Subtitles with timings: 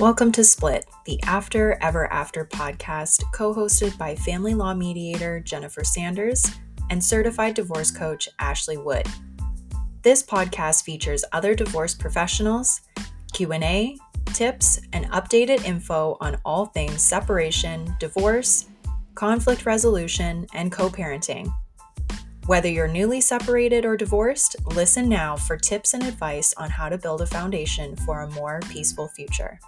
[0.00, 5.84] Welcome to Split, the After Ever After podcast, co hosted by family law mediator Jennifer
[5.84, 6.42] Sanders
[6.88, 9.06] and certified divorce coach Ashley Wood.
[10.00, 12.80] This podcast features other divorce professionals,
[13.34, 13.98] Q&A,
[14.32, 18.70] tips, and updated info on all things separation, divorce,
[19.14, 21.52] conflict resolution, and co-parenting.
[22.46, 26.96] Whether you're newly separated or divorced, listen now for tips and advice on how to
[26.96, 29.60] build a foundation for a more peaceful future.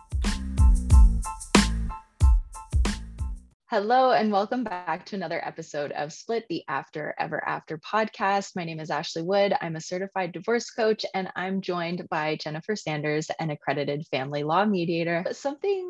[3.73, 8.55] Hello, and welcome back to another episode of Split the After Ever After podcast.
[8.55, 9.55] My name is Ashley Wood.
[9.63, 14.67] I'm a certified divorce coach, and I'm joined by Jennifer Sanders, an accredited family law
[14.67, 15.25] mediator.
[15.33, 15.89] Something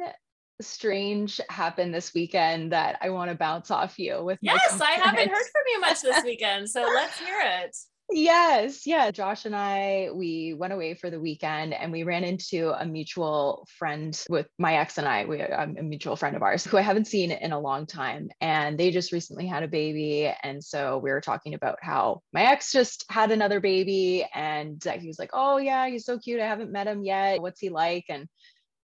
[0.60, 4.38] strange happened this weekend that I want to bounce off you with.
[4.42, 7.76] Yes, I haven't heard from you much this weekend, so let's hear it.
[8.14, 9.10] Yes, yeah.
[9.10, 13.66] Josh and I, we went away for the weekend and we ran into a mutual
[13.78, 15.24] friend with my ex and I.
[15.24, 18.28] We um, a mutual friend of ours who I haven't seen in a long time.
[18.40, 20.32] And they just recently had a baby.
[20.42, 24.26] And so we were talking about how my ex just had another baby.
[24.34, 26.40] And he was like, Oh, yeah, he's so cute.
[26.40, 27.40] I haven't met him yet.
[27.40, 28.04] What's he like?
[28.10, 28.28] And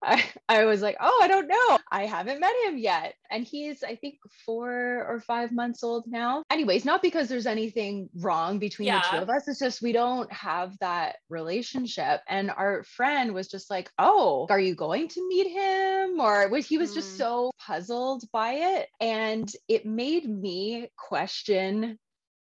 [0.02, 1.78] I, I was like, oh, I don't know.
[1.90, 3.14] I haven't met him yet.
[3.30, 6.42] And he's, I think, four or five months old now.
[6.50, 9.02] Anyways, not because there's anything wrong between yeah.
[9.02, 9.48] the two of us.
[9.48, 12.20] It's just we don't have that relationship.
[12.28, 16.20] And our friend was just like, oh, are you going to meet him?
[16.20, 16.94] Or was he was mm.
[16.94, 18.88] just so puzzled by it.
[19.00, 21.98] And it made me question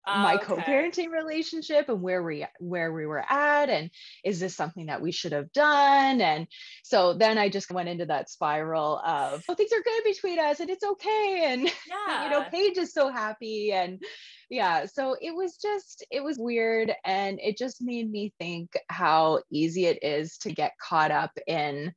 [0.07, 0.45] my oh, okay.
[0.45, 3.91] co-parenting relationship and where we where we were at and
[4.25, 6.47] is this something that we should have done and
[6.85, 10.61] so then i just went into that spiral of oh things are good between us
[10.61, 12.25] and it's okay and yeah.
[12.25, 14.01] you know paige is so happy and
[14.49, 19.41] yeah so it was just it was weird and it just made me think how
[19.51, 21.93] easy it is to get caught up in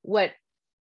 [0.00, 0.30] what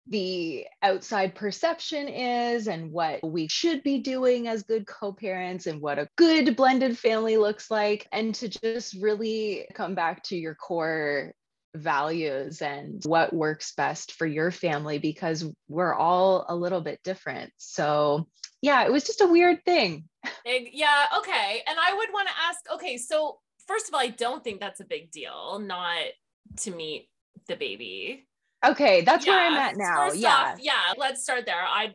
[0.08, 5.80] the outside perception is and what we should be doing as good co parents and
[5.80, 8.06] what a good blended family looks like.
[8.12, 11.32] And to just really come back to your core
[11.74, 17.52] values and what works best for your family because we're all a little bit different.
[17.56, 18.28] So,
[18.62, 20.04] yeah, it was just a weird thing.
[20.44, 21.62] Yeah, okay.
[21.66, 24.80] And I would want to ask okay, so first of all, I don't think that's
[24.80, 26.04] a big deal not
[26.58, 27.08] to meet
[27.48, 28.25] the baby
[28.64, 30.12] Okay, that's yeah, where I'm at now.
[30.12, 30.52] Yeah.
[30.52, 31.62] Off, yeah, let's start there.
[31.62, 31.94] I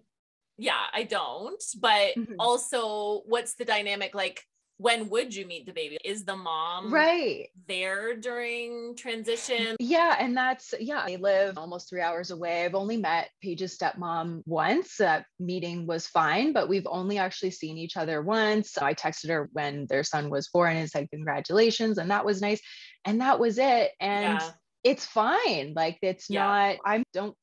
[0.57, 1.61] yeah, I don't.
[1.79, 2.35] But mm-hmm.
[2.39, 4.43] also what's the dynamic like
[4.77, 5.99] when would you meet the baby?
[6.03, 9.75] Is the mom right there during transition?
[9.79, 12.65] Yeah, and that's yeah, they live almost three hours away.
[12.65, 14.97] I've only met Paige's stepmom once.
[14.97, 18.75] That meeting was fine, but we've only actually seen each other once.
[18.77, 22.61] I texted her when their son was born and said congratulations, and that was nice.
[23.05, 23.91] And that was it.
[23.99, 24.51] And yeah
[24.83, 25.73] it's fine.
[25.75, 26.43] Like it's yeah.
[26.43, 27.35] not, I don't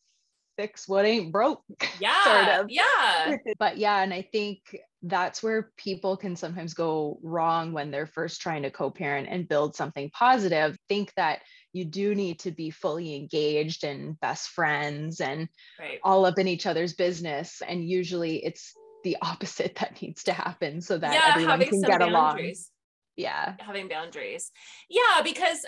[0.58, 1.62] fix what ain't broke.
[2.00, 2.24] Yeah.
[2.24, 2.66] sort of.
[2.68, 3.36] Yeah.
[3.58, 4.60] but yeah, and I think
[5.02, 9.74] that's where people can sometimes go wrong when they're first trying to co-parent and build
[9.74, 10.76] something positive.
[10.88, 11.40] Think that
[11.72, 15.98] you do need to be fully engaged and best friends and right.
[16.02, 17.62] all up in each other's business.
[17.66, 18.74] And usually it's
[19.04, 22.10] the opposite that needs to happen so that yeah, everyone can get boundaries.
[22.12, 22.74] along.
[23.16, 23.54] Yeah.
[23.58, 24.52] Having boundaries.
[24.88, 25.66] Yeah, because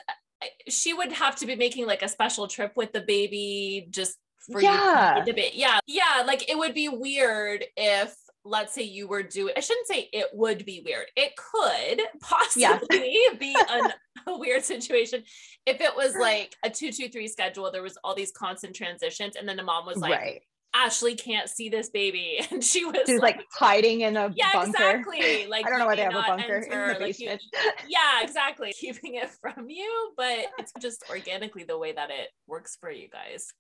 [0.69, 4.17] she would have to be making like a special trip with the baby just
[4.51, 5.25] for yeah.
[5.25, 5.79] you to Yeah.
[5.87, 6.23] Yeah.
[6.27, 8.15] Like it would be weird if
[8.45, 11.07] let's say you were doing I shouldn't say it would be weird.
[11.17, 13.35] It could possibly yeah.
[13.39, 13.93] be an,
[14.27, 15.25] a weird situation
[15.67, 17.71] if it was like a two two three schedule.
[17.71, 20.43] There was all these constant transitions, and then the mom was like, right.
[20.75, 22.39] Ashley can't see this baby.
[22.51, 24.35] And she was She's like, like hiding in a bunker.
[24.37, 24.69] yeah, bunker.
[24.71, 25.47] exactly.
[25.49, 27.29] Like I don't know why they have a bunker enter, in the like you,
[27.89, 28.73] yeah, exactly.
[28.79, 33.09] Keeping it from you, but it's just organically the way that it works for you
[33.09, 33.53] guys.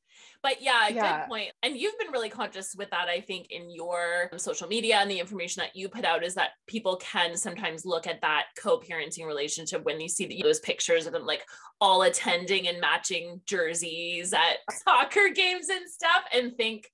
[0.42, 1.50] But yeah, yeah, good point.
[1.62, 5.10] And you've been really conscious with that, I think, in your um, social media and
[5.10, 9.26] the information that you put out is that people can sometimes look at that co-parenting
[9.26, 11.44] relationship when you see those pictures of them like
[11.80, 16.88] all attending and matching jerseys at soccer games and stuff and think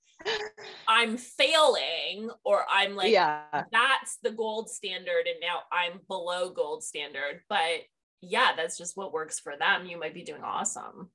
[0.87, 3.43] I'm failing or I'm like yeah.
[3.71, 7.41] that's the gold standard and now I'm below gold standard.
[7.47, 7.83] But
[8.21, 9.85] yeah, that's just what works for them.
[9.85, 11.11] You might be doing awesome.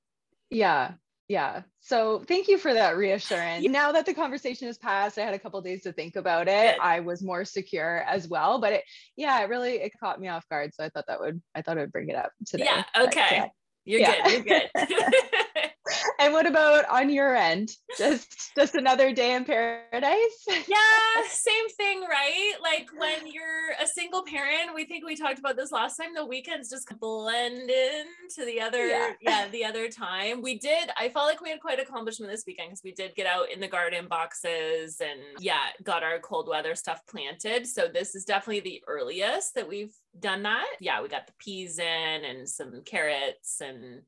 [0.50, 0.92] Yeah
[1.32, 1.62] yeah.
[1.80, 3.66] So thank you for that reassurance.
[3.66, 6.76] Now that the conversation has passed i had a couple days to think about it.
[6.78, 8.84] I was more secure as well but it
[9.16, 10.74] yeah it really it caught me off guard.
[10.74, 12.64] So i thought that would i thought i would bring it up today.
[12.64, 12.84] Yeah.
[12.94, 13.26] Okay.
[13.30, 13.48] but, yeah.
[13.84, 14.22] you're yeah.
[14.22, 14.46] good.
[14.46, 15.50] You're good
[16.18, 17.70] and what about on your end?
[17.98, 20.44] Just just another day in paradise?
[20.46, 22.54] yeah, same thing, right?
[22.62, 26.26] Like when you're a single parent, we think we talked about this last time, the
[26.26, 28.04] weekends just blend in
[28.36, 30.42] to the other yeah, yeah the other time.
[30.42, 33.26] We did I felt like we had quite accomplishment this weekend because we did get
[33.26, 37.66] out in the garden boxes and yeah, got our cold weather stuff planted.
[37.66, 40.66] So this is definitely the earliest that we've done that.
[40.80, 41.84] Yeah, we got the peas in
[42.24, 44.02] and some carrots and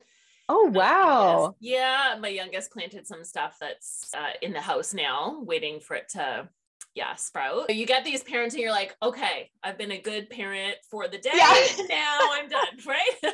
[0.49, 1.55] Oh wow!
[1.61, 6.11] Yeah, my youngest planted some stuff that's uh, in the house now, waiting for it
[6.11, 6.49] to
[6.95, 7.75] yeah sprout.
[7.75, 11.19] You get these parents and you're like, okay, I've been a good parent for the
[11.19, 11.31] day.
[11.35, 11.67] Yeah.
[11.89, 13.11] now I'm done, right?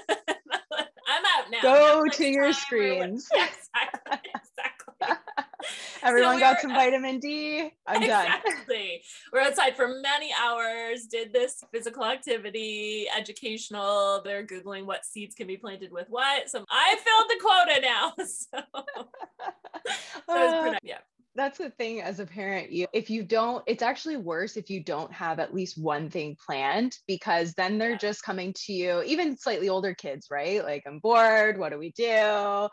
[1.09, 1.61] I'm out now.
[1.63, 3.29] Go Netflix to your screens.
[3.33, 4.31] Exactly.
[6.03, 7.71] Everyone so got some vitamin D.
[7.87, 8.53] I'm exactly.
[8.69, 8.79] done.
[9.33, 14.23] we're outside for many hours, did this physical activity, educational.
[14.25, 16.49] They're Googling what seeds can be planted with what.
[16.49, 18.13] So I filled the quota now.
[19.87, 19.95] So,
[20.29, 20.99] so uh, yeah
[21.37, 24.83] that's the thing as a parent you if you don't it's actually worse if you
[24.83, 29.37] don't have at least one thing planned because then they're just coming to you even
[29.37, 32.69] slightly older kids right like i'm bored what do we do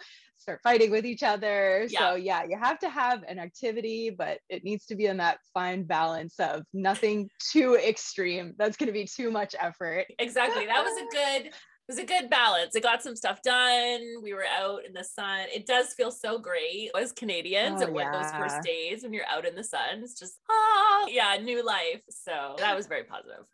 [0.47, 1.99] start fighting with each other yeah.
[1.99, 5.39] so yeah you have to have an activity but it needs to be in that
[5.53, 10.81] fine balance of nothing too extreme that's going to be too much effort exactly that
[10.81, 11.05] was a
[11.43, 11.51] good
[11.89, 12.75] it was a good balance.
[12.75, 14.01] It got some stuff done.
[14.21, 15.45] We were out in the sun.
[15.55, 17.81] It does feel so great as Canadians.
[17.81, 18.11] Oh, yeah.
[18.11, 22.01] those first days when you're out in the sun, it's just, ah, yeah, new life.
[22.09, 23.45] So that was very positive.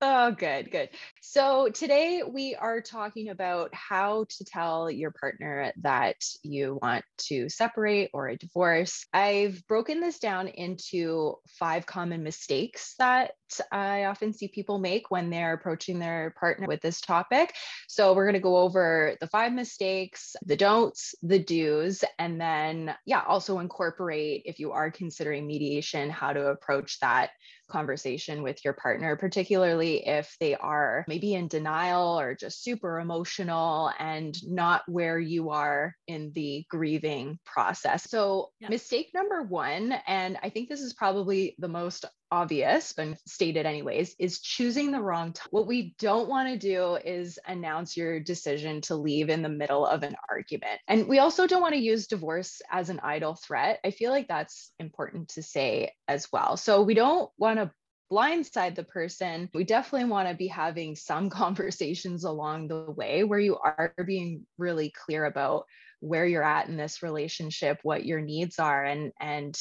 [0.00, 0.90] Oh, good, good.
[1.26, 7.48] So today we are talking about how to tell your partner that you want to
[7.48, 9.06] separate or a divorce.
[9.10, 13.32] I've broken this down into five common mistakes that
[13.72, 17.54] I often see people make when they're approaching their partner with this topic.
[17.88, 22.94] So we're going to go over the five mistakes, the don'ts, the do's, and then,
[23.06, 27.30] yeah, also incorporate if you are considering mediation, how to approach that
[27.68, 33.92] conversation with your partner, particularly if they are maybe in denial or just super emotional
[34.00, 38.10] and not where you are in the grieving process.
[38.10, 38.68] So, yeah.
[38.68, 44.16] mistake number one, and I think this is probably the most obvious, but stated anyways,
[44.18, 45.46] is choosing the wrong time.
[45.52, 49.86] What we don't want to do is announce your decision to leave in the middle
[49.86, 50.80] of an argument.
[50.88, 53.78] And we also don't want to use divorce as an idle threat.
[53.84, 56.56] I feel like that's important to say as well.
[56.56, 57.70] So we don't want to
[58.12, 63.40] blindside the person, we definitely want to be having some conversations along the way where
[63.40, 65.64] you are being really clear about
[66.00, 69.58] where you're at in this relationship, what your needs are, and and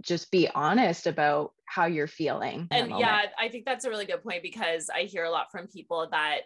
[0.00, 2.68] just be honest about how you're feeling.
[2.70, 5.66] And yeah, I think that's a really good point because I hear a lot from
[5.66, 6.42] people that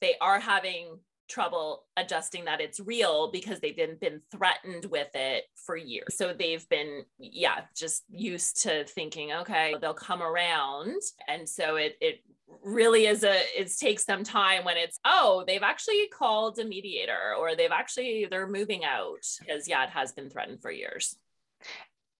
[0.00, 0.98] they are having
[1.28, 6.16] trouble adjusting that it's real because they've been been threatened with it for years.
[6.16, 11.96] So they've been yeah, just used to thinking okay, they'll come around and so it
[12.00, 12.20] it
[12.64, 17.34] really is a it takes some time when it's oh, they've actually called a mediator
[17.38, 21.16] or they've actually they're moving out because yeah, it has been threatened for years.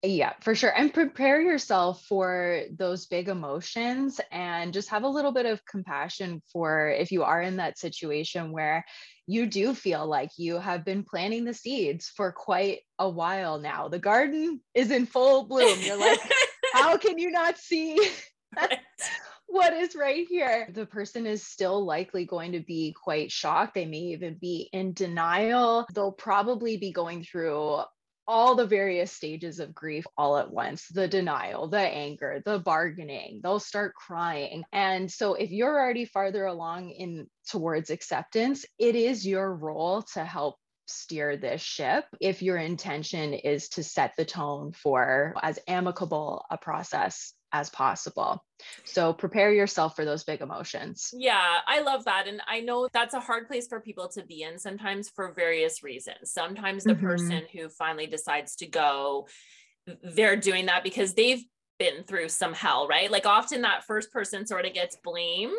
[0.01, 0.73] Yeah, for sure.
[0.73, 6.41] And prepare yourself for those big emotions and just have a little bit of compassion
[6.53, 8.85] for if you are in that situation where
[9.27, 13.89] you do feel like you have been planting the seeds for quite a while now.
[13.89, 15.79] The garden is in full bloom.
[15.81, 16.19] You're like,
[16.73, 17.99] how can you not see?
[19.47, 20.69] what is right here.
[20.73, 23.75] The person is still likely going to be quite shocked.
[23.75, 25.85] They may even be in denial.
[25.93, 27.81] They'll probably be going through
[28.29, 33.41] all the various stages of grief all at once the denial, the anger, the bargaining.
[33.41, 34.63] They'll start crying.
[34.71, 40.23] And so, if you're already farther along in towards acceptance, it is your role to
[40.23, 46.45] help steer this ship if your intention is to set the tone for as amicable
[46.51, 48.43] a process as possible.
[48.83, 51.09] So prepare yourself for those big emotions.
[51.13, 52.27] Yeah, I love that.
[52.27, 55.83] And I know that's a hard place for people to be in sometimes for various
[55.83, 56.31] reasons.
[56.31, 57.05] Sometimes the mm-hmm.
[57.05, 59.27] person who finally decides to go,
[60.03, 61.43] they're doing that because they've
[61.79, 63.09] been through some hell, right?
[63.09, 65.53] Like often that first person sort of gets blamed.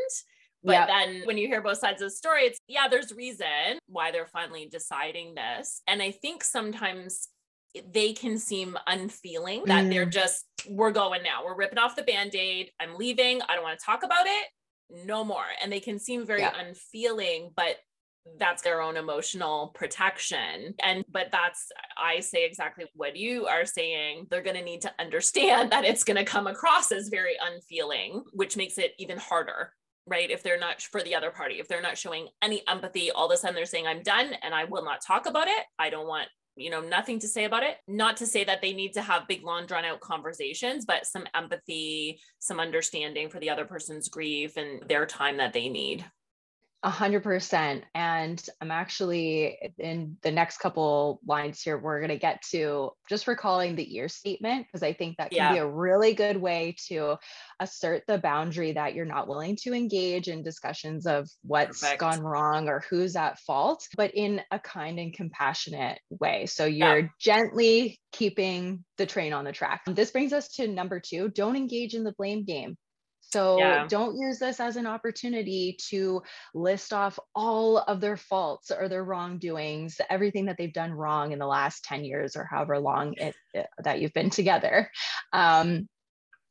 [0.62, 0.88] But yep.
[0.88, 4.26] then when you hear both sides of the story, it's yeah, there's reason why they're
[4.26, 5.80] finally deciding this.
[5.88, 7.28] And I think sometimes
[7.92, 9.90] they can seem unfeeling that mm.
[9.90, 11.44] they're just we're going now.
[11.44, 12.70] We're ripping off the band-aid.
[12.80, 13.40] I'm leaving.
[13.48, 15.06] I don't want to talk about it.
[15.06, 15.44] No more.
[15.62, 16.52] And they can seem very yeah.
[16.58, 17.76] unfeeling but
[18.38, 20.74] that's their own emotional protection.
[20.82, 24.26] And but that's i say exactly what you are saying.
[24.30, 28.24] They're going to need to understand that it's going to come across as very unfeeling
[28.32, 29.72] which makes it even harder
[30.06, 30.30] right?
[30.30, 33.32] If they're not for the other party if they're not showing any empathy all of
[33.32, 35.64] a sudden they're saying i'm done and i will not talk about it.
[35.78, 36.28] I don't want
[36.60, 37.76] you know, nothing to say about it.
[37.88, 41.26] Not to say that they need to have big, long, drawn out conversations, but some
[41.34, 46.04] empathy, some understanding for the other person's grief and their time that they need.
[46.82, 47.84] A hundred percent.
[47.94, 53.28] And I'm actually in the next couple lines here, we're going to get to just
[53.28, 55.52] recalling the ear statement, because I think that can yeah.
[55.52, 57.18] be a really good way to
[57.60, 62.00] assert the boundary that you're not willing to engage in discussions of what's Perfect.
[62.00, 66.46] gone wrong or who's at fault, but in a kind and compassionate way.
[66.46, 67.08] So you're yeah.
[67.20, 69.82] gently keeping the train on the track.
[69.86, 72.78] This brings us to number two don't engage in the blame game.
[73.32, 73.86] So yeah.
[73.88, 76.22] don't use this as an opportunity to
[76.54, 81.38] list off all of their faults or their wrongdoings, everything that they've done wrong in
[81.38, 84.90] the last 10 years or however long it, it, that you've been together.
[85.32, 85.88] Um,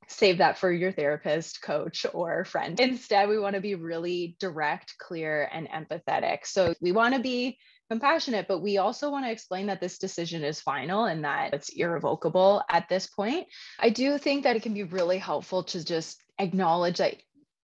[0.08, 2.80] save that for your therapist, coach, or friend.
[2.80, 6.40] Instead, we want to be really direct, clear, and empathetic.
[6.46, 7.58] So we want to be
[7.90, 11.70] compassionate, but we also want to explain that this decision is final and that it's
[11.70, 13.48] irrevocable at this point.
[13.80, 17.16] I do think that it can be really helpful to just acknowledge that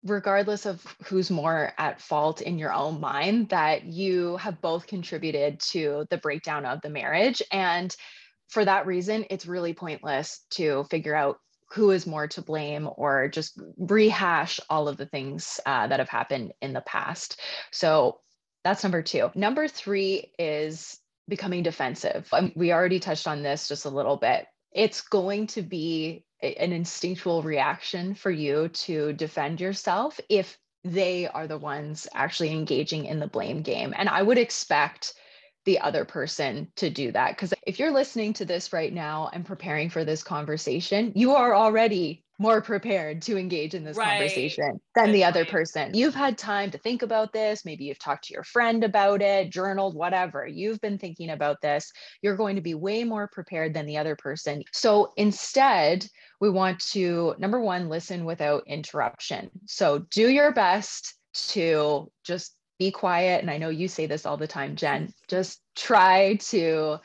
[0.05, 5.59] regardless of who's more at fault in your own mind that you have both contributed
[5.61, 7.97] to the breakdown of the marriage and
[8.49, 11.39] for that reason it's really pointless to figure out
[11.71, 16.09] who is more to blame or just rehash all of the things uh, that have
[16.09, 17.41] happened in the past
[17.73, 18.21] so
[18.69, 20.99] that's number two number three is
[21.29, 25.63] becoming defensive um, we already touched on this just a little bit it's going to
[25.63, 32.53] be an instinctual reaction for you to defend yourself if they are the ones actually
[32.53, 33.93] engaging in the blame game.
[33.97, 35.15] And I would expect
[35.65, 37.31] the other person to do that.
[37.31, 41.55] Because if you're listening to this right now and preparing for this conversation, you are
[41.55, 44.19] already more prepared to engage in this right.
[44.19, 45.53] conversation than Good the other point.
[45.53, 45.95] person.
[45.95, 47.65] You've had time to think about this.
[47.65, 50.47] Maybe you've talked to your friend about it, journaled, whatever.
[50.47, 51.91] You've been thinking about this.
[52.23, 54.63] You're going to be way more prepared than the other person.
[54.73, 56.07] So instead,
[56.41, 59.51] we want to, number one, listen without interruption.
[59.67, 61.15] So do your best
[61.51, 63.43] to just be quiet.
[63.43, 66.99] And I know you say this all the time, Jen, just try to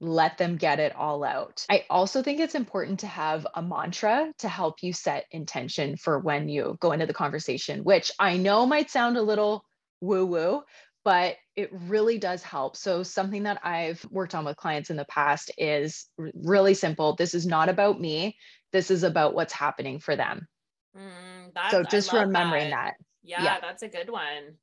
[0.00, 1.66] let them get it all out.
[1.68, 6.18] I also think it's important to have a mantra to help you set intention for
[6.18, 9.64] when you go into the conversation, which I know might sound a little
[10.00, 10.62] woo woo,
[11.04, 12.76] but it really does help.
[12.76, 17.16] So, something that I've worked on with clients in the past is really simple.
[17.16, 18.36] This is not about me,
[18.72, 20.46] this is about what's happening for them.
[20.96, 22.94] Mm, so, just remembering that.
[22.98, 23.04] that.
[23.22, 24.54] Yeah, yeah, that's a good one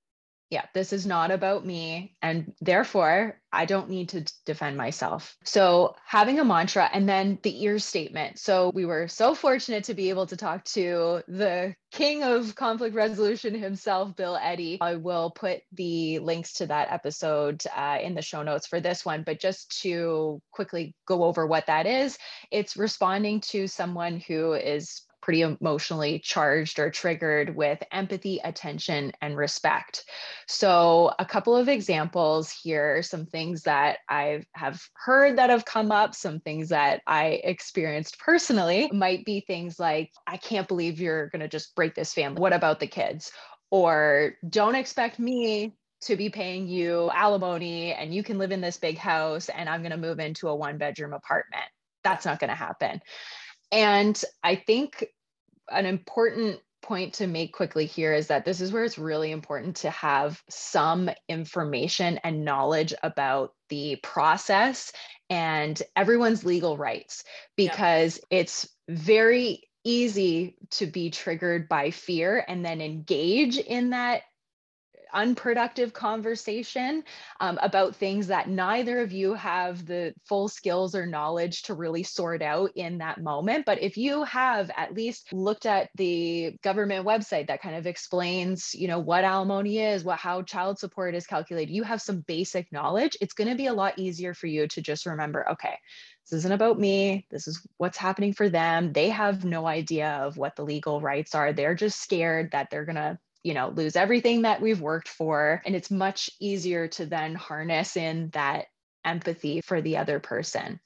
[0.50, 2.16] yeah, this is not about me.
[2.22, 5.36] And therefore, I don't need to defend myself.
[5.44, 8.38] So, having a mantra and then the ear statement.
[8.38, 12.96] So, we were so fortunate to be able to talk to the king of conflict
[12.96, 14.78] resolution himself, Bill Eddy.
[14.82, 19.04] I will put the links to that episode uh, in the show notes for this
[19.04, 19.24] one.
[19.24, 22.18] But just to quickly go over what that is,
[22.52, 29.36] it's responding to someone who is pretty emotionally charged or triggered with empathy, attention, and
[29.36, 30.06] respect.
[30.48, 35.92] So, a couple of examples here, some things that I have heard that have come
[35.92, 41.30] up, some things that I experienced personally might be things like, I can't believe you're
[41.30, 42.40] going to just break this family.
[42.40, 43.32] What about the kids?
[43.72, 48.78] Or don't expect me to be paying you alimony and you can live in this
[48.78, 51.66] big house and I'm going to move into a one bedroom apartment.
[52.04, 53.02] That's not going to happen.
[53.72, 55.06] And I think
[55.72, 59.76] an important point to make quickly here is that this is where it's really important
[59.78, 64.92] to have some information and knowledge about the process
[65.30, 67.24] and everyone's legal rights
[67.56, 68.40] because yeah.
[68.40, 74.22] it's very easy to be triggered by fear and then engage in that
[75.16, 77.04] unproductive conversation
[77.40, 82.04] um, about things that neither of you have the full skills or knowledge to really
[82.04, 83.66] sort out in that moment.
[83.66, 88.76] But if you have at least looked at the government website that kind of explains,
[88.76, 92.72] you know, what alimony is, what how child support is calculated, you have some basic
[92.72, 95.80] knowledge, it's going to be a lot easier for you to just remember, okay,
[96.26, 97.28] this isn't about me.
[97.30, 98.94] This is what's happening for them.
[98.94, 101.54] They have no idea of what the legal rights are.
[101.54, 105.62] They're just scared that they're going to you know lose everything that we've worked for
[105.66, 108.66] and it's much easier to then harness in that
[109.06, 110.80] empathy for the other person.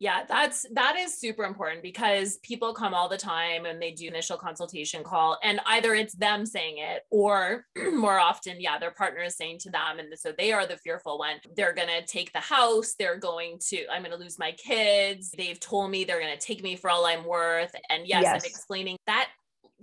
[0.00, 4.06] Yeah that's that is super important because people come all the time and they do
[4.06, 9.20] initial consultation call and either it's them saying it or more often yeah their partner
[9.22, 11.36] is saying to them and so they are the fearful one.
[11.56, 15.34] They're going to take the house they're going to i'm going to lose my kids
[15.36, 18.42] they've told me they're going to take me for all i'm worth and yes, yes.
[18.42, 19.28] i'm explaining that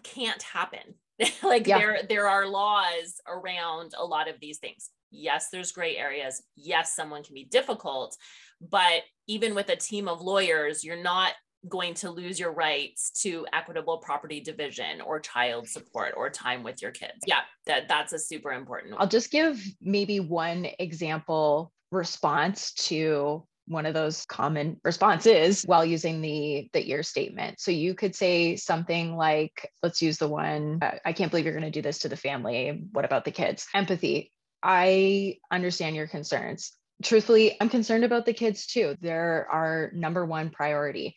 [0.04, 0.96] can't happen
[1.44, 1.78] like yeah.
[1.78, 4.90] there there are laws around a lot of these things.
[5.12, 6.44] Yes, there's gray areas.
[6.56, 8.18] Yes, someone can be difficult,
[8.62, 11.34] but even with a team of lawyers, you're not
[11.68, 16.82] going to lose your rights to equitable property division or child support or time with
[16.82, 17.20] your kids.
[17.26, 18.94] Yeah, that that's a super important.
[18.94, 19.02] One.
[19.02, 26.22] I'll just give maybe one example response to one of those common responses while using
[26.22, 27.60] the the ear statement.
[27.60, 31.54] So you could say something like let's use the one uh, i can't believe you're
[31.54, 32.84] going to do this to the family.
[32.92, 33.68] What about the kids?
[33.74, 34.32] Empathy.
[34.62, 36.74] I understand your concerns.
[37.04, 38.96] Truthfully i'm concerned about the kids too.
[39.02, 41.16] They're our number one priority.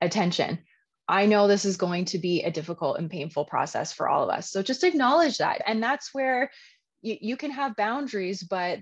[0.00, 0.58] Attention.
[1.08, 4.30] I know this is going to be a difficult and painful process for all of
[4.30, 4.50] us.
[4.50, 5.60] So just acknowledge that.
[5.66, 6.50] And that's where
[7.02, 8.78] you, you can have boundaries, but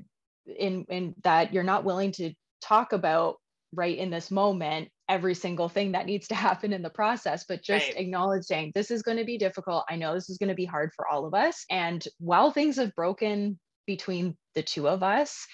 [0.47, 3.37] in, in that you're not willing to talk about
[3.75, 7.63] right in this moment every single thing that needs to happen in the process, but
[7.63, 7.99] just right.
[7.99, 9.85] acknowledging this is going to be difficult.
[9.91, 11.65] I know this is going to be hard for all of us.
[11.69, 15.47] And while things have broken between the two of us,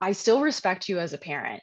[0.00, 1.62] I still respect you as a parent.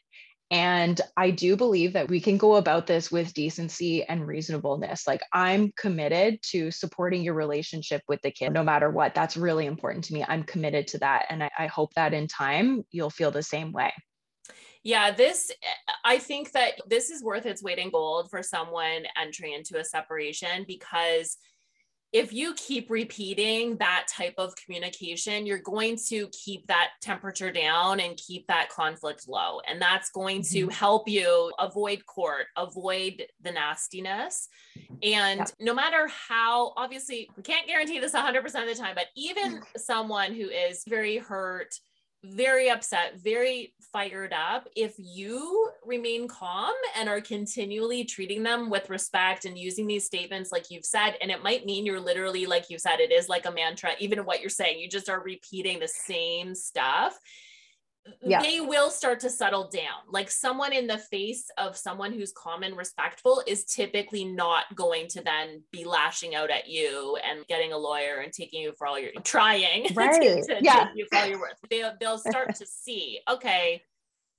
[0.49, 5.05] And I do believe that we can go about this with decency and reasonableness.
[5.05, 9.13] Like, I'm committed to supporting your relationship with the kid no matter what.
[9.13, 10.23] That's really important to me.
[10.25, 11.25] I'm committed to that.
[11.29, 13.91] And I, I hope that in time you'll feel the same way.
[14.83, 15.51] Yeah, this,
[16.05, 19.83] I think that this is worth its weight in gold for someone entering into a
[19.83, 21.37] separation because
[22.13, 27.99] if you keep repeating that type of communication, you're going to keep that temperature down
[27.99, 29.59] and keep that conflict low.
[29.67, 30.67] And that's going mm-hmm.
[30.67, 34.47] to help you avoid court, avoid the nastiness.
[35.03, 35.45] And yeah.
[35.59, 40.33] no matter how, obviously, we can't guarantee this 100% of the time, but even someone
[40.33, 41.75] who is very hurt,
[42.23, 44.67] very upset, very fired up.
[44.75, 50.51] If you remain calm and are continually treating them with respect and using these statements
[50.51, 53.45] like you've said, and it might mean you're literally, like you said, it is like
[53.45, 57.17] a mantra, even what you're saying, you just are repeating the same stuff
[58.21, 58.41] yeah.
[58.41, 60.03] they will start to settle down.
[60.09, 65.07] Like someone in the face of someone who's calm and respectful is typically not going
[65.09, 68.87] to then be lashing out at you and getting a lawyer and taking you for
[68.87, 70.21] all your trying right.
[70.21, 70.85] to, to yeah.
[70.85, 71.57] take you for all your worth.
[71.69, 73.81] They'll, they'll start to see, okay,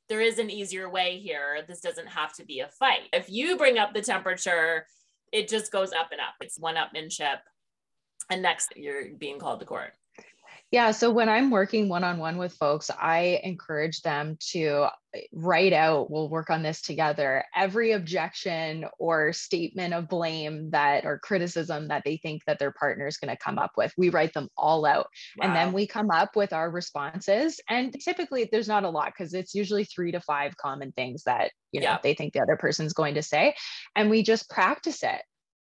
[0.09, 1.65] there is an easier way here.
[1.67, 3.09] This doesn't have to be a fight.
[3.13, 4.87] If you bring up the temperature,
[5.33, 6.35] it just goes up and up.
[6.41, 7.39] It's one upmanship.
[8.31, 9.93] And next, you're being called to court.
[10.71, 10.91] Yeah.
[10.91, 15.73] So when I'm working one on one with folks, I encourage them to eh, write
[15.73, 21.89] out, we'll work on this together, every objection or statement of blame that or criticism
[21.89, 23.95] that they think that their partner is going to come up with.
[23.97, 25.07] We write them all out.
[25.39, 25.47] Wow.
[25.47, 27.61] And then we come up with our responses.
[27.71, 31.51] And typically there's not a lot because it's usually three to five common things that,
[31.73, 31.99] you know, yeah.
[32.03, 33.55] they think the other person's going to say.
[33.97, 35.23] And we just practice it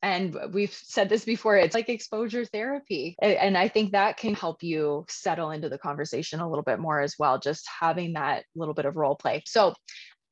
[0.03, 4.63] and we've said this before it's like exposure therapy and i think that can help
[4.63, 8.75] you settle into the conversation a little bit more as well just having that little
[8.75, 9.43] bit of role play.
[9.47, 9.75] So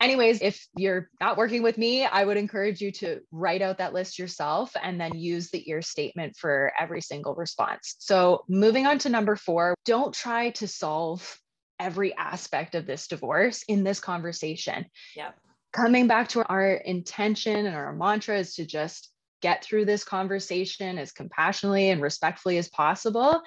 [0.00, 3.94] anyways if you're not working with me i would encourage you to write out that
[3.94, 7.96] list yourself and then use the ear statement for every single response.
[7.98, 11.38] So moving on to number four don't try to solve
[11.78, 14.86] every aspect of this divorce in this conversation.
[15.14, 15.30] Yeah
[15.72, 20.98] coming back to our intention and our mantra is to just get through this conversation
[20.98, 23.42] as compassionately and respectfully as possible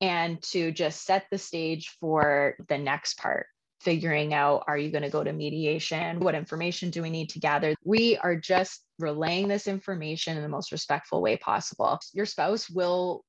[0.00, 3.46] and to just set the stage for the next part
[3.84, 6.18] figuring out are you going to go to mediation?
[6.20, 7.74] What information do we need to gather?
[7.84, 12.00] We are just relaying this information in the most respectful way possible.
[12.14, 13.24] Your spouse will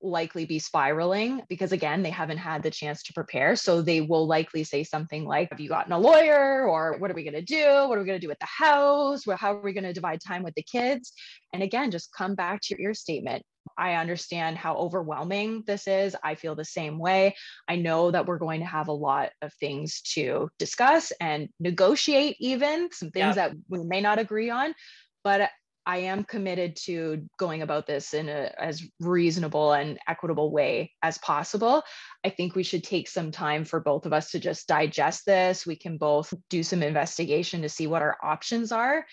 [0.00, 3.56] likely be spiraling because again they haven't had the chance to prepare.
[3.56, 6.66] So they will likely say something like have you gotten a lawyer?
[6.66, 7.88] Or what are we going to do?
[7.88, 9.26] What are we going to do with the house?
[9.26, 11.12] Well, how are we going to divide time with the kids?
[11.52, 13.42] And again just come back to your ear statement.
[13.76, 16.16] I understand how overwhelming this is.
[16.22, 17.36] I feel the same way.
[17.68, 22.36] I know that we're going to have a lot of things to discuss and negotiate,
[22.40, 24.74] even some things that we may not agree on.
[25.22, 25.50] But
[25.88, 31.16] I am committed to going about this in a as reasonable and equitable way as
[31.16, 31.82] possible.
[32.22, 35.64] I think we should take some time for both of us to just digest this.
[35.64, 39.06] We can both do some investigation to see what our options are.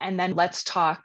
[0.00, 1.04] And then let's talk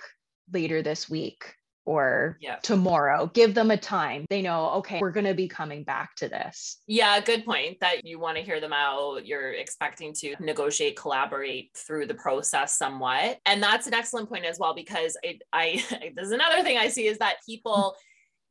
[0.51, 1.53] later this week
[1.85, 2.57] or yeah.
[2.57, 3.29] tomorrow.
[3.33, 4.25] Give them a time.
[4.29, 6.77] They know, okay, we're going to be coming back to this.
[6.87, 9.25] Yeah, good point that you want to hear them out.
[9.25, 13.39] You're expecting to negotiate, collaborate through the process somewhat.
[13.45, 15.83] And that's an excellent point as well, because it, I,
[16.15, 17.95] there's another thing I see is that people,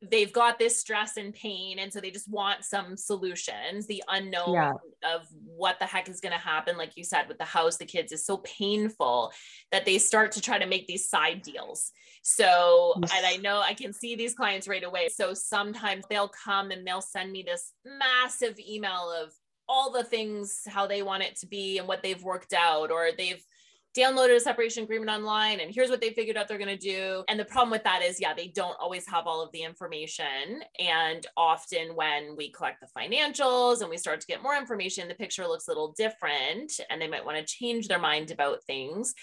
[0.09, 4.53] they've got this stress and pain and so they just want some solutions the unknown
[4.53, 4.73] yeah.
[5.03, 7.85] of what the heck is going to happen like you said with the house the
[7.85, 9.31] kids is so painful
[9.71, 11.91] that they start to try to make these side deals
[12.23, 13.11] so yes.
[13.15, 16.85] and i know i can see these clients right away so sometimes they'll come and
[16.85, 19.31] they'll send me this massive email of
[19.69, 23.09] all the things how they want it to be and what they've worked out or
[23.17, 23.43] they've
[23.97, 27.23] downloaded a separation agreement online and here's what they figured out they're going to do.
[27.27, 30.61] And the problem with that is, yeah, they don't always have all of the information.
[30.79, 35.15] And often when we collect the financials and we start to get more information, the
[35.15, 39.13] picture looks a little different and they might want to change their mind about things.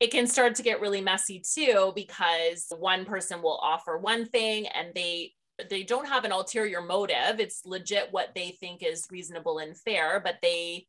[0.00, 4.66] It can start to get really messy too because one person will offer one thing
[4.66, 5.32] and they
[5.70, 7.40] they don't have an ulterior motive.
[7.40, 10.86] It's legit what they think is reasonable and fair, but they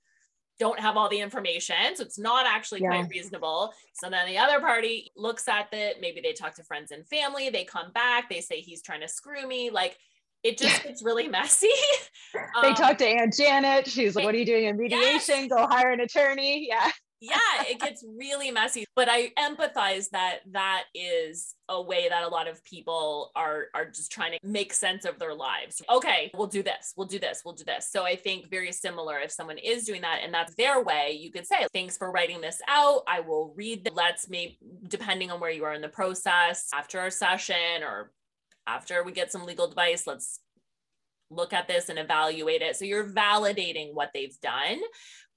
[0.60, 1.96] don't have all the information.
[1.96, 2.90] So it's not actually yeah.
[2.90, 3.74] quite reasonable.
[3.94, 5.98] So then the other party looks at it.
[6.02, 7.50] Maybe they talk to friends and family.
[7.50, 8.30] They come back.
[8.30, 9.70] They say he's trying to screw me.
[9.70, 9.98] Like
[10.44, 11.70] it just gets really messy.
[12.62, 13.88] they um, talk to Aunt Janet.
[13.88, 15.36] She's like, What are you doing in mediation?
[15.36, 15.50] Yes.
[15.50, 16.68] Go hire an attorney.
[16.70, 16.92] Yeah
[17.22, 18.86] yeah, it gets really messy.
[18.96, 23.86] But I empathize that that is a way that a lot of people are are
[23.86, 25.82] just trying to make sense of their lives.
[25.90, 26.94] Okay, we'll do this.
[26.96, 27.42] We'll do this.
[27.44, 27.90] We'll do this.
[27.92, 31.32] So I think very similar if someone is doing that and that's their way, you
[31.32, 33.04] could say, "Thanks for writing this out.
[33.06, 37.00] I will read the let's maybe depending on where you are in the process after
[37.00, 38.12] our session or
[38.66, 40.40] after we get some legal advice, let's
[41.32, 42.76] look at this and evaluate it.
[42.78, 44.80] So you're validating what they've done.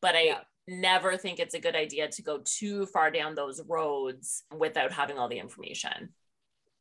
[0.01, 3.61] But I yeah never think it's a good idea to go too far down those
[3.69, 6.11] roads without having all the information.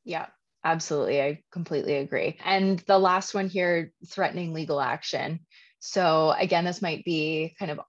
[0.04, 0.28] Yeah,
[0.64, 1.22] absolutely.
[1.22, 2.38] I completely agree.
[2.44, 5.40] And the last one here threatening legal action.
[5.80, 7.80] So, again, this might be kind of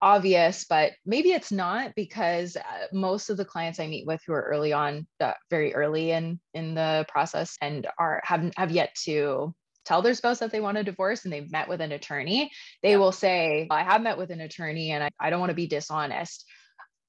[0.00, 4.32] obvious, but maybe it's not because uh, most of the clients I meet with who
[4.32, 8.94] are early on, uh, very early in in the process, and are have have yet
[9.04, 12.50] to tell their spouse that they want a divorce and they've met with an attorney,
[12.82, 12.96] they yeah.
[12.96, 15.66] will say, I have met with an attorney and I, I don't want to be
[15.66, 16.44] dishonest.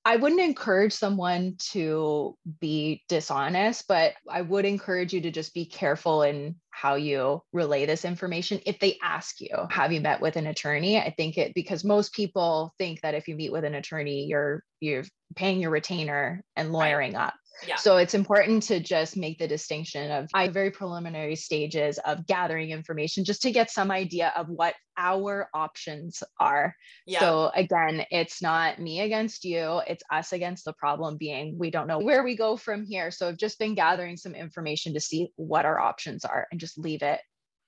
[0.05, 5.65] I wouldn't encourage someone to be dishonest, but I would encourage you to just be
[5.65, 8.59] careful in how you relay this information.
[8.65, 10.97] If they ask you, have you met with an attorney?
[10.97, 14.62] I think it because most people think that if you meet with an attorney, you're
[14.81, 15.05] you're
[15.38, 17.27] paying your retainer and lawyering right.
[17.27, 17.33] up.
[17.68, 17.76] Yeah.
[17.76, 22.72] So it's important to just make the distinction of I very preliminary stages of gathering
[22.72, 26.76] information just to get some idea of what our options are.
[27.06, 27.20] Yeah.
[27.20, 31.88] So again, it's not me against you, it's us against the problem being we don't
[31.88, 33.12] know where we go from here.
[33.12, 36.78] So I've just been gathering some information to see what our options are and just
[36.78, 37.20] leave it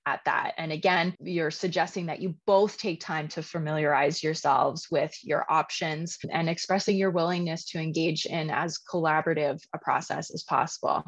[0.05, 0.53] at that.
[0.57, 6.17] And again, you're suggesting that you both take time to familiarize yourselves with your options
[6.31, 11.03] and expressing your willingness to engage in as collaborative a process as possible.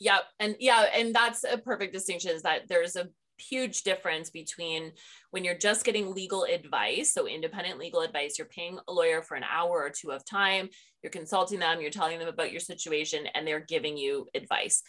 [0.00, 0.22] Yep.
[0.40, 4.92] And yeah, and that's a perfect distinction is that there's a huge difference between
[5.30, 9.36] when you're just getting legal advice, so independent legal advice, you're paying a lawyer for
[9.36, 10.68] an hour or two of time,
[11.02, 14.82] you're consulting them, you're telling them about your situation, and they're giving you advice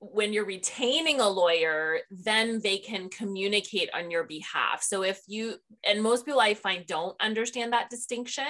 [0.00, 4.82] when you're retaining a lawyer, then they can communicate on your behalf.
[4.82, 8.44] So if you, and most people I find don't understand that distinction.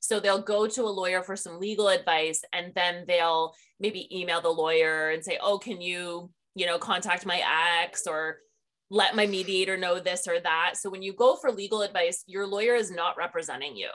[0.00, 4.40] So they'll go to a lawyer for some legal advice and then they'll maybe email
[4.40, 7.42] the lawyer and say, oh, can you, you know, contact my
[7.82, 8.38] ex or
[8.90, 10.76] let my mediator know this or that.
[10.76, 13.90] So when you go for legal advice, your lawyer is not representing you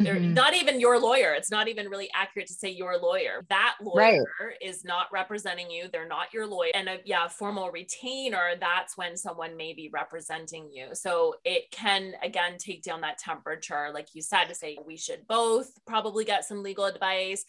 [0.00, 0.34] mm-hmm.
[0.34, 1.32] not even your lawyer.
[1.34, 3.44] It's not even really accurate to say your lawyer.
[3.48, 4.56] That lawyer right.
[4.60, 5.88] is not representing you.
[5.92, 6.70] They're not your lawyer.
[6.74, 10.94] And a yeah, formal retainer, that's when someone may be representing you.
[10.94, 15.26] So it can again take down that temperature, like you said, to say we should
[15.28, 17.44] both probably get some legal advice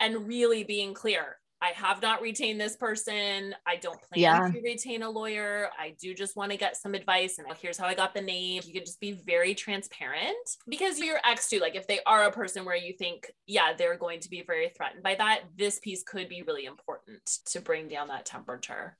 [0.00, 3.54] and really being clear I have not retained this person.
[3.66, 4.50] I don't plan yeah.
[4.50, 5.70] to retain a lawyer.
[5.78, 7.38] I do just want to get some advice.
[7.38, 8.60] And here's how I got the name.
[8.66, 10.36] You could just be very transparent
[10.68, 13.96] because your ex too, like if they are a person where you think, yeah, they're
[13.96, 17.88] going to be very threatened by that, this piece could be really important to bring
[17.88, 18.98] down that temperature.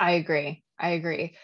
[0.00, 0.64] I agree.
[0.80, 1.36] I agree.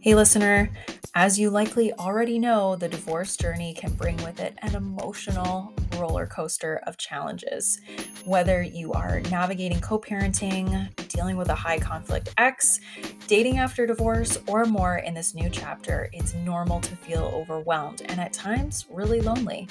[0.00, 0.70] Hey, listener.
[1.16, 6.24] As you likely already know, the divorce journey can bring with it an emotional roller
[6.24, 7.80] coaster of challenges.
[8.24, 12.78] Whether you are navigating co parenting, dealing with a high conflict ex,
[13.26, 18.20] dating after divorce, or more in this new chapter, it's normal to feel overwhelmed and
[18.20, 19.66] at times really lonely.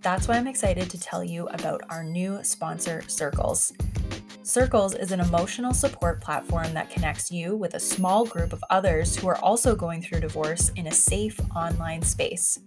[0.00, 3.74] That's why I'm excited to tell you about our new sponsor, Circles.
[4.42, 9.14] Circles is an emotional support platform that connects you with a small group of others
[9.14, 12.58] who are also going through divorce in a safe online space.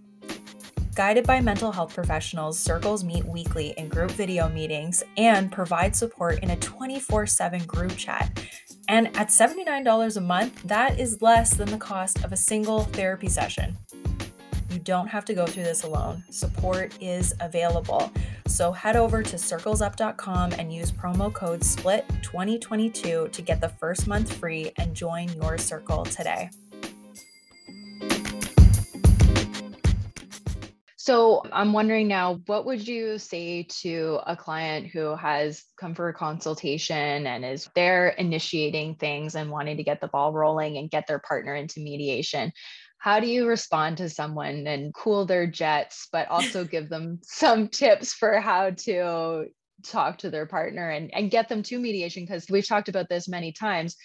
[0.94, 6.44] Guided by mental health professionals, circles meet weekly in group video meetings and provide support
[6.44, 8.40] in a 24 7 group chat.
[8.88, 13.30] And at $79 a month, that is less than the cost of a single therapy
[13.30, 13.76] session.
[14.70, 16.24] You don't have to go through this alone.
[16.30, 18.12] Support is available.
[18.48, 24.34] So head over to circlesup.com and use promo code SPLIT2022 to get the first month
[24.34, 26.50] free and join your circle today.
[31.04, 36.08] So I'm wondering now, what would you say to a client who has come for
[36.08, 40.90] a consultation and is there initiating things and wanting to get the ball rolling and
[40.90, 42.54] get their partner into mediation?
[43.04, 47.68] How do you respond to someone and cool their jets, but also give them some
[47.68, 49.48] tips for how to
[49.84, 52.24] talk to their partner and, and get them to mediation?
[52.24, 53.98] Because we've talked about this many times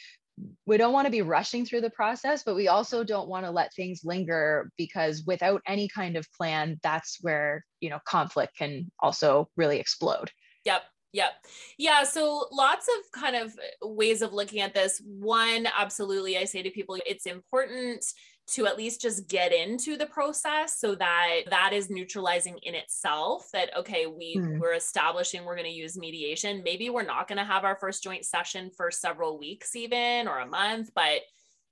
[0.67, 3.53] we don't want to be rushing through the process, but we also don't want to
[3.53, 8.91] let things linger because without any kind of plan, that's where, you know, conflict can
[8.99, 10.33] also really explode.
[10.65, 10.83] Yep.
[11.13, 11.31] Yep.
[11.79, 12.03] Yeah.
[12.03, 15.01] So lots of kind of ways of looking at this.
[15.05, 18.05] One, absolutely, I say to people, it's important
[18.49, 23.49] to at least just get into the process so that that is neutralizing in itself
[23.53, 24.59] that okay we mm.
[24.59, 28.03] we're establishing we're going to use mediation maybe we're not going to have our first
[28.03, 31.21] joint session for several weeks even or a month but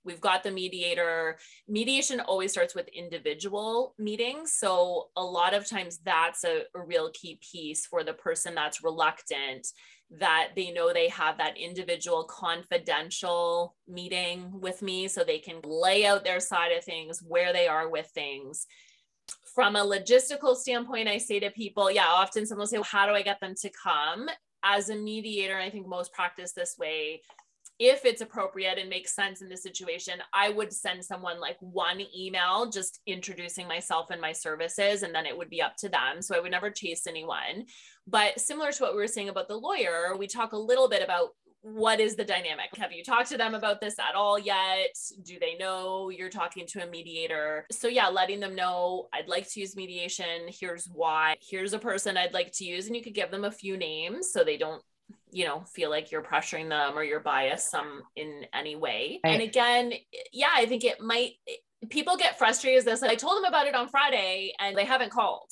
[0.05, 1.37] we've got the mediator
[1.69, 7.11] mediation always starts with individual meetings so a lot of times that's a, a real
[7.13, 9.67] key piece for the person that's reluctant
[10.11, 16.07] that they know they have that individual confidential meeting with me so they can lay
[16.07, 18.67] out their side of things, where they are with things.
[19.55, 23.07] From a logistical standpoint, I say to people, yeah, often someone will say, well, How
[23.07, 24.29] do I get them to come?
[24.63, 27.23] As a mediator, I think most practice this way
[27.79, 32.01] if it's appropriate and makes sense in this situation, I would send someone like one
[32.17, 36.23] email just introducing myself and my services, and then it would be up to them.
[36.23, 37.67] So I would never chase anyone.
[38.07, 41.03] But similar to what we were saying about the lawyer, we talk a little bit
[41.03, 41.31] about
[41.63, 42.69] what is the dynamic?
[42.77, 44.97] Have you talked to them about this at all yet?
[45.25, 47.67] Do they know you're talking to a mediator?
[47.73, 50.47] So, yeah, letting them know I'd like to use mediation.
[50.47, 51.35] Here's why.
[51.41, 52.87] Here's a person I'd like to use.
[52.87, 54.81] And you could give them a few names so they don't
[55.37, 59.21] you know feel like you're pressuring them or you're biased some in any way.
[59.23, 59.35] Right.
[59.35, 59.93] and again
[60.33, 61.33] yeah i think it might
[61.91, 63.03] people get frustrated with this.
[63.03, 65.51] I told them about it on friday and they haven't called.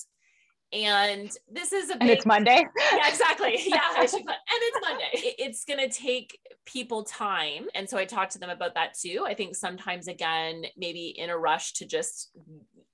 [0.72, 2.64] And this is a big, and it's monday?
[2.92, 3.60] Yeah exactly.
[3.66, 5.34] Yeah and it's monday.
[5.38, 7.66] It's going to take people time.
[7.74, 9.26] And so i talked to them about that too.
[9.26, 12.30] I think sometimes again maybe in a rush to just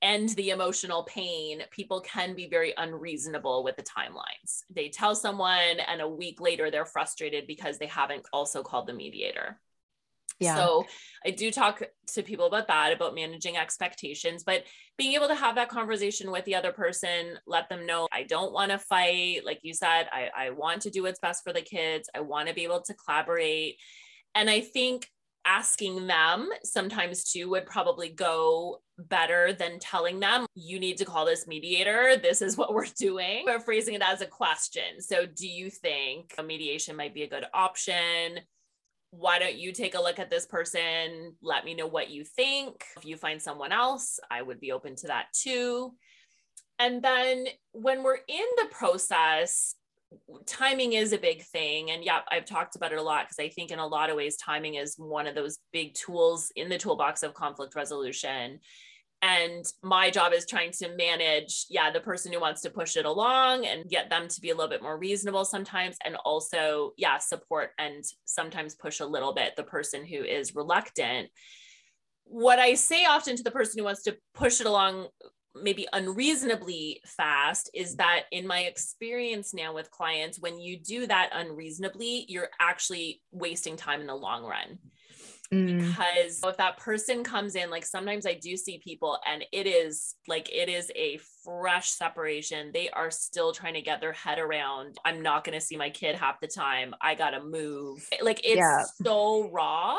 [0.03, 4.63] end the emotional pain, people can be very unreasonable with the timelines.
[4.71, 8.93] They tell someone, and a week later, they're frustrated because they haven't also called the
[8.93, 9.61] mediator.
[10.39, 10.57] Yeah.
[10.57, 10.87] So
[11.25, 11.83] I do talk
[12.15, 14.65] to people about that, about managing expectations, but
[14.97, 18.53] being able to have that conversation with the other person, let them know I don't
[18.53, 19.45] want to fight.
[19.45, 22.09] Like you said, I, I want to do what's best for the kids.
[22.15, 23.77] I want to be able to collaborate.
[24.35, 25.09] And I think
[25.45, 31.25] asking them sometimes too would probably go better than telling them you need to call
[31.25, 32.17] this mediator.
[32.17, 33.45] This is what we're doing.
[33.47, 35.01] But phrasing it as a question.
[35.01, 38.41] So do you think a mediation might be a good option?
[39.11, 41.35] Why don't you take a look at this person?
[41.43, 42.85] Let me know what you think.
[42.97, 45.95] If you find someone else i would be open to that too.
[46.79, 49.75] And then when we're in the process
[50.47, 51.91] timing is a big thing.
[51.91, 54.17] And yeah i've talked about it a lot because i think in a lot of
[54.17, 58.61] ways timing is one of those big tools in the toolbox of conflict resolution.
[59.23, 63.05] And my job is trying to manage yeah the person who wants to push it
[63.05, 67.19] along and get them to be a little bit more reasonable sometimes and also yeah
[67.19, 71.29] support and sometimes push a little bit the person who is reluctant.
[72.25, 75.09] What i say often to the person who wants to push it along
[75.55, 81.31] maybe unreasonably fast is that in my experience now with clients when you do that
[81.35, 84.79] unreasonably you're actually wasting time in the long run.
[85.53, 85.81] Mm.
[85.81, 90.15] because if that person comes in like sometimes i do see people and it is
[90.29, 92.71] like it is a fresh separation.
[92.73, 95.91] They are still trying to get their head around i'm not going to see my
[95.91, 96.95] kid half the time.
[97.01, 98.09] I gotta move.
[98.23, 98.85] Like it's yeah.
[99.03, 99.97] so raw.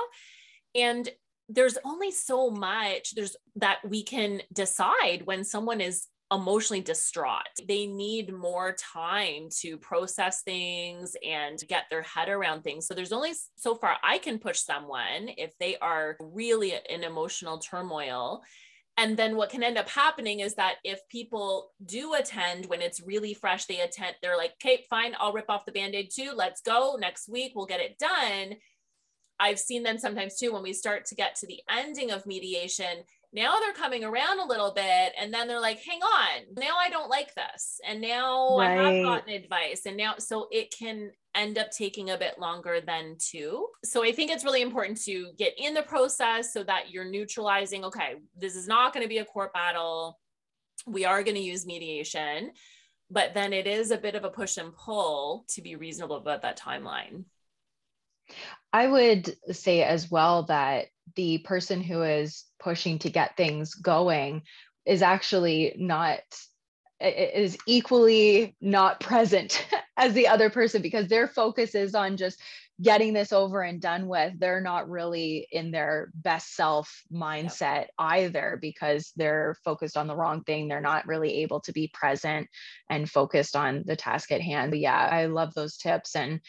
[0.74, 1.10] And
[1.54, 7.42] there's only so much there's that we can decide when someone is emotionally distraught.
[7.68, 12.88] They need more time to process things and get their head around things.
[12.88, 17.58] So there's only so far I can push someone if they are really in emotional
[17.58, 18.44] turmoil.
[18.98, 23.02] And then what can end up happening is that if people do attend when it's
[23.02, 26.32] really fresh, they attend, they're like, okay, fine, I'll rip off the band aid too.
[26.34, 26.98] Let's go.
[27.00, 28.56] Next week, we'll get it done
[29.42, 33.04] I've seen them sometimes too when we start to get to the ending of mediation,
[33.34, 36.90] now they're coming around a little bit and then they're like hang on now i
[36.90, 38.78] don't like this and now right.
[38.78, 42.82] i have gotten advice and now so it can end up taking a bit longer
[42.86, 43.68] than two.
[43.86, 47.86] So i think it's really important to get in the process so that you're neutralizing
[47.86, 50.20] okay this is not going to be a court battle.
[50.86, 52.52] We are going to use mediation
[53.10, 56.42] but then it is a bit of a push and pull to be reasonable about
[56.42, 57.24] that timeline
[58.74, 64.44] I would say as well that the person who is pushing to get things going
[64.86, 66.20] is actually not
[67.00, 69.66] is equally not present
[69.98, 72.40] as the other person because their focus is on just
[72.82, 74.40] getting this over and done with.
[74.40, 80.44] They're not really in their best self mindset either because they're focused on the wrong
[80.44, 80.68] thing.
[80.68, 82.48] They're not really able to be present
[82.90, 84.72] and focused on the task at hand.
[84.72, 86.40] But yeah i love those tips and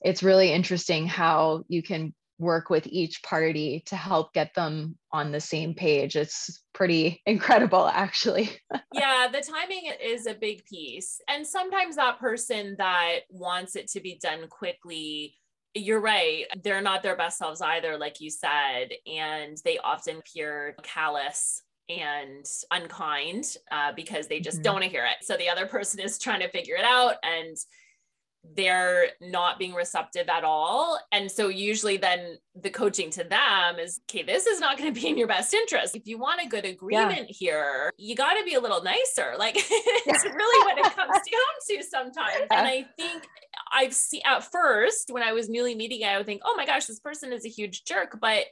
[0.00, 5.32] it's really interesting how you can work with each party to help get them on
[5.32, 6.16] the same page.
[6.16, 8.50] It's pretty incredible, actually.
[8.92, 11.20] yeah, the timing is a big piece.
[11.28, 15.34] And sometimes that person that wants it to be done quickly.
[15.74, 16.46] You're right.
[16.62, 18.90] They're not their best selves either, like you said.
[19.06, 24.62] And they often appear callous and unkind uh, because they just mm-hmm.
[24.64, 25.24] don't want to hear it.
[25.24, 27.56] So the other person is trying to figure it out and
[28.54, 30.98] they're not being receptive at all.
[31.12, 35.00] And so usually then the coaching to them is, okay, this is not going to
[35.00, 35.96] be in your best interest.
[35.96, 37.34] If you want a good agreement yeah.
[37.38, 39.34] here, you got to be a little nicer.
[39.38, 42.46] Like it's really what it comes down to sometimes.
[42.50, 43.24] And I think
[43.72, 46.86] I've seen at first when I was newly meeting, I would think, oh my gosh,
[46.86, 48.18] this person is a huge jerk.
[48.20, 48.46] But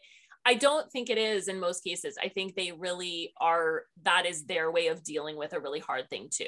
[0.44, 2.16] I don't think it is in most cases.
[2.22, 6.08] I think they really are, that is their way of dealing with a really hard
[6.08, 6.46] thing too.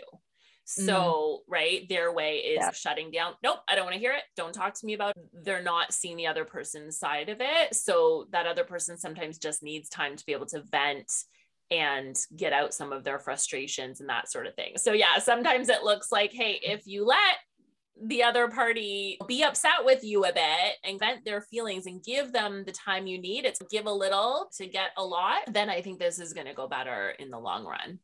[0.69, 0.87] Mm-hmm.
[0.87, 1.53] So, mm.
[1.53, 2.71] right, their way is yeah.
[2.73, 3.35] shutting down.
[3.43, 4.23] Nope, I don't want to hear it.
[4.37, 5.45] Don't talk to me about it.
[5.45, 7.75] They're not seeing the other person's side of it.
[7.75, 11.11] So, that other person sometimes just needs time to be able to vent
[11.71, 14.75] and get out some of their frustrations and that sort of thing.
[14.77, 17.37] So, yeah, sometimes it looks like, hey, if you let
[18.01, 22.33] the other party be upset with you a bit and vent their feelings and give
[22.33, 25.81] them the time you need, it's give a little to get a lot, then I
[25.81, 27.99] think this is going to go better in the long run.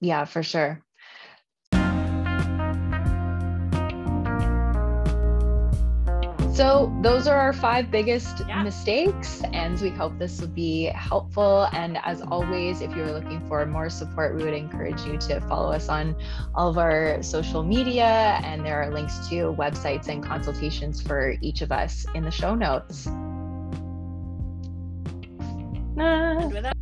[0.00, 0.82] Yeah, for sure.
[6.54, 8.62] So, those are our five biggest yeah.
[8.62, 11.66] mistakes, and we hope this will be helpful.
[11.72, 15.72] And as always, if you're looking for more support, we would encourage you to follow
[15.72, 16.14] us on
[16.54, 21.60] all of our social media, and there are links to websites and consultations for each
[21.60, 23.08] of us in the show notes.
[25.96, 26.72] Nah.